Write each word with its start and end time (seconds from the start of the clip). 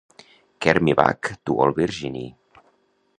"Carry 0.59 0.79
me 0.79 0.93
back 0.93 1.39
to 1.45 1.61
old 1.61 1.75
Virginny." 1.75 2.35